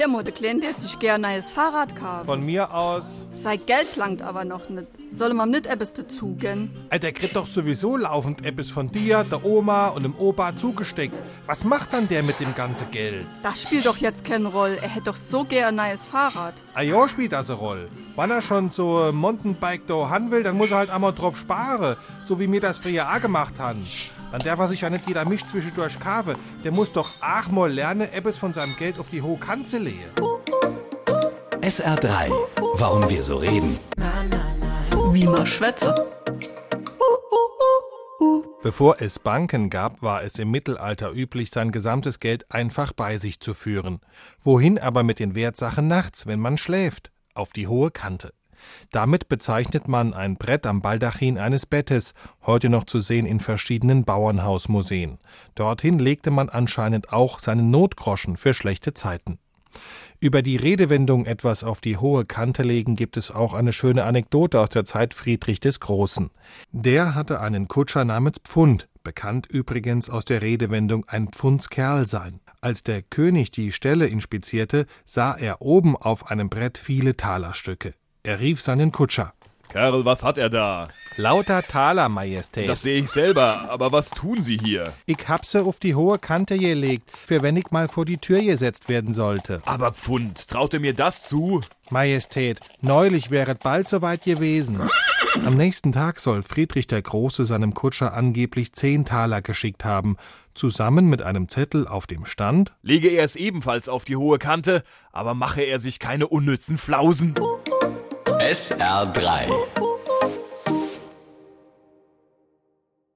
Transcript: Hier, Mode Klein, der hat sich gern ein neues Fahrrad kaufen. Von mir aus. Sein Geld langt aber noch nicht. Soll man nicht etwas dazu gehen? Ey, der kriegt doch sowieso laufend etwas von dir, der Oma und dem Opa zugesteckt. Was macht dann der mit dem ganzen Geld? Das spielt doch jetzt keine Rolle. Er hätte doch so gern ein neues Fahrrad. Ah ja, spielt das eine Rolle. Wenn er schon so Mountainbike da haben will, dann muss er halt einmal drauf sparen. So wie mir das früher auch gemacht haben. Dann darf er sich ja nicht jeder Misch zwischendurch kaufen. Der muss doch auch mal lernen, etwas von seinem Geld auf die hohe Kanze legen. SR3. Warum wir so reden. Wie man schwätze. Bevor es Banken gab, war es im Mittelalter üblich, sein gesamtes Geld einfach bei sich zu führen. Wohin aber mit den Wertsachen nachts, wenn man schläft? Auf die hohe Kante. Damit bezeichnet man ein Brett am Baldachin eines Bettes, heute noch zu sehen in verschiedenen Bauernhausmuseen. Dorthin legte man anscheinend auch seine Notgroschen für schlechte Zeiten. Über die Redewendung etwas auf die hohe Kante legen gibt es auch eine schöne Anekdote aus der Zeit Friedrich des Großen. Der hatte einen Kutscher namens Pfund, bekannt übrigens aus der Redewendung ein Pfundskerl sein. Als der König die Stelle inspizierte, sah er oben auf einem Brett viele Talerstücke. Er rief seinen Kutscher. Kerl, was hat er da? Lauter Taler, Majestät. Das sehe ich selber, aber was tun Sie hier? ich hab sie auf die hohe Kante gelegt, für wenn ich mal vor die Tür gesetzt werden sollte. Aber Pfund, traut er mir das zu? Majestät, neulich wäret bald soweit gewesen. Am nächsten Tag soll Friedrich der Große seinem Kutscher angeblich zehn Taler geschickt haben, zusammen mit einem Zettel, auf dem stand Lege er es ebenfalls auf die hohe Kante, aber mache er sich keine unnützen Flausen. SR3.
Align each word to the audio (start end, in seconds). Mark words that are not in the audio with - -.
Hier, 0.00 0.08
Mode 0.08 0.32
Klein, 0.32 0.62
der 0.62 0.70
hat 0.70 0.80
sich 0.80 0.98
gern 0.98 1.26
ein 1.26 1.32
neues 1.34 1.50
Fahrrad 1.50 1.94
kaufen. 1.94 2.24
Von 2.24 2.42
mir 2.42 2.72
aus. 2.72 3.26
Sein 3.34 3.60
Geld 3.66 3.96
langt 3.96 4.22
aber 4.22 4.46
noch 4.46 4.70
nicht. 4.70 4.86
Soll 5.10 5.34
man 5.34 5.50
nicht 5.50 5.66
etwas 5.66 5.92
dazu 5.92 6.34
gehen? 6.36 6.70
Ey, 6.88 6.98
der 6.98 7.12
kriegt 7.12 7.36
doch 7.36 7.44
sowieso 7.44 7.98
laufend 7.98 8.42
etwas 8.42 8.70
von 8.70 8.88
dir, 8.88 9.26
der 9.30 9.44
Oma 9.44 9.88
und 9.88 10.04
dem 10.04 10.14
Opa 10.16 10.56
zugesteckt. 10.56 11.14
Was 11.44 11.64
macht 11.64 11.92
dann 11.92 12.08
der 12.08 12.22
mit 12.22 12.40
dem 12.40 12.54
ganzen 12.54 12.90
Geld? 12.90 13.26
Das 13.42 13.62
spielt 13.62 13.84
doch 13.84 13.98
jetzt 13.98 14.24
keine 14.24 14.48
Rolle. 14.48 14.78
Er 14.78 14.88
hätte 14.88 15.10
doch 15.10 15.16
so 15.16 15.44
gern 15.44 15.78
ein 15.78 15.88
neues 15.88 16.06
Fahrrad. 16.06 16.54
Ah 16.72 16.80
ja, 16.80 17.06
spielt 17.06 17.32
das 17.32 17.50
eine 17.50 17.58
Rolle. 17.58 17.88
Wenn 18.16 18.30
er 18.30 18.40
schon 18.40 18.70
so 18.70 19.12
Mountainbike 19.12 19.86
da 19.86 20.08
haben 20.08 20.30
will, 20.30 20.42
dann 20.42 20.56
muss 20.56 20.70
er 20.70 20.78
halt 20.78 20.88
einmal 20.88 21.12
drauf 21.12 21.36
sparen. 21.36 21.96
So 22.22 22.40
wie 22.40 22.46
mir 22.46 22.62
das 22.62 22.78
früher 22.78 23.06
auch 23.06 23.20
gemacht 23.20 23.58
haben. 23.58 23.82
Dann 24.30 24.40
darf 24.40 24.60
er 24.60 24.68
sich 24.68 24.80
ja 24.80 24.90
nicht 24.90 25.08
jeder 25.08 25.24
Misch 25.24 25.44
zwischendurch 25.46 25.98
kaufen. 25.98 26.34
Der 26.62 26.72
muss 26.72 26.92
doch 26.92 27.10
auch 27.20 27.48
mal 27.48 27.70
lernen, 27.70 28.12
etwas 28.12 28.38
von 28.38 28.52
seinem 28.52 28.76
Geld 28.76 28.98
auf 28.98 29.08
die 29.08 29.22
hohe 29.22 29.38
Kanze 29.38 29.78
legen. 29.78 30.10
SR3. 31.60 32.30
Warum 32.74 33.08
wir 33.10 33.22
so 33.22 33.36
reden. 33.36 33.78
Wie 35.12 35.26
man 35.26 35.46
schwätze. 35.46 35.94
Bevor 38.62 39.00
es 39.00 39.18
Banken 39.18 39.70
gab, 39.70 40.02
war 40.02 40.22
es 40.22 40.38
im 40.38 40.50
Mittelalter 40.50 41.12
üblich, 41.12 41.50
sein 41.50 41.72
gesamtes 41.72 42.20
Geld 42.20 42.50
einfach 42.50 42.92
bei 42.92 43.18
sich 43.18 43.40
zu 43.40 43.54
führen. 43.54 44.00
Wohin 44.42 44.78
aber 44.78 45.02
mit 45.02 45.18
den 45.18 45.34
Wertsachen 45.34 45.88
nachts, 45.88 46.26
wenn 46.26 46.40
man 46.40 46.58
schläft? 46.58 47.10
Auf 47.34 47.52
die 47.52 47.66
hohe 47.66 47.90
Kante. 47.90 48.32
Damit 48.90 49.28
bezeichnet 49.28 49.88
man 49.88 50.14
ein 50.14 50.36
Brett 50.36 50.66
am 50.66 50.82
Baldachin 50.82 51.38
eines 51.38 51.66
Bettes, 51.66 52.14
heute 52.44 52.68
noch 52.68 52.84
zu 52.84 53.00
sehen 53.00 53.26
in 53.26 53.40
verschiedenen 53.40 54.04
Bauernhausmuseen. 54.04 55.18
Dorthin 55.54 55.98
legte 55.98 56.30
man 56.30 56.48
anscheinend 56.48 57.12
auch 57.12 57.38
seine 57.38 57.62
Notgroschen 57.62 58.36
für 58.36 58.54
schlechte 58.54 58.94
Zeiten. 58.94 59.38
Über 60.18 60.42
die 60.42 60.56
Redewendung 60.56 61.24
etwas 61.24 61.64
auf 61.64 61.80
die 61.80 61.96
hohe 61.96 62.24
Kante 62.24 62.62
legen 62.62 62.96
gibt 62.96 63.16
es 63.16 63.30
auch 63.30 63.54
eine 63.54 63.72
schöne 63.72 64.04
Anekdote 64.04 64.60
aus 64.60 64.68
der 64.68 64.84
Zeit 64.84 65.14
Friedrich 65.14 65.60
des 65.60 65.80
Großen. 65.80 66.30
Der 66.72 67.14
hatte 67.14 67.40
einen 67.40 67.68
Kutscher 67.68 68.04
namens 68.04 68.38
Pfund, 68.44 68.88
bekannt 69.02 69.46
übrigens 69.46 70.10
aus 70.10 70.24
der 70.24 70.42
Redewendung 70.42 71.08
ein 71.08 71.28
Pfundskerl 71.28 72.06
sein. 72.06 72.40
Als 72.60 72.82
der 72.82 73.00
König 73.00 73.50
die 73.52 73.72
Stelle 73.72 74.06
inspizierte, 74.06 74.86
sah 75.06 75.32
er 75.32 75.62
oben 75.62 75.96
auf 75.96 76.30
einem 76.30 76.50
Brett 76.50 76.76
viele 76.76 77.16
Talerstücke. 77.16 77.94
Er 78.22 78.38
rief 78.40 78.60
seinen 78.60 78.92
Kutscher. 78.92 79.32
Kerl, 79.70 80.04
was 80.04 80.22
hat 80.22 80.36
er 80.36 80.50
da? 80.50 80.88
Lauter 81.16 81.62
Taler, 81.62 82.08
Majestät. 82.08 82.68
Das 82.68 82.82
sehe 82.82 83.00
ich 83.00 83.10
selber, 83.10 83.70
aber 83.70 83.92
was 83.92 84.10
tun 84.10 84.42
Sie 84.42 84.58
hier? 84.58 84.92
ich 85.06 85.28
hab 85.28 85.46
sie 85.46 85.62
auf 85.64 85.78
die 85.78 85.94
hohe 85.94 86.18
Kante 86.18 86.58
gelegt, 86.58 87.10
für 87.16 87.42
wenn 87.42 87.56
ich 87.56 87.70
mal 87.70 87.88
vor 87.88 88.04
die 88.04 88.18
Tür 88.18 88.40
gesetzt 88.40 88.88
werden 88.88 89.12
sollte. 89.12 89.62
Aber 89.64 89.92
Pfund, 89.92 90.48
traut 90.48 90.74
er 90.74 90.80
mir 90.80 90.92
das 90.92 91.28
zu? 91.28 91.60
Majestät, 91.90 92.60
neulich 92.80 93.30
wäret 93.30 93.60
bald 93.62 93.88
soweit 93.88 94.24
gewesen. 94.24 94.80
Am 95.46 95.56
nächsten 95.56 95.92
Tag 95.92 96.20
soll 96.20 96.42
Friedrich 96.42 96.88
der 96.88 97.02
Große 97.02 97.46
seinem 97.46 97.72
Kutscher 97.72 98.12
angeblich 98.12 98.72
zehn 98.72 99.04
Taler 99.04 99.40
geschickt 99.40 99.84
haben, 99.84 100.16
zusammen 100.54 101.06
mit 101.08 101.22
einem 101.22 101.48
Zettel, 101.48 101.86
auf 101.86 102.06
dem 102.06 102.24
stand 102.26 102.74
Lege 102.82 103.08
er 103.08 103.24
es 103.24 103.36
ebenfalls 103.36 103.88
auf 103.88 104.04
die 104.04 104.16
hohe 104.16 104.38
Kante, 104.38 104.82
aber 105.12 105.34
mache 105.34 105.62
er 105.62 105.78
sich 105.78 106.00
keine 106.00 106.26
unnützen 106.26 106.76
Flausen. 106.76 107.34
SR3. 108.40 109.99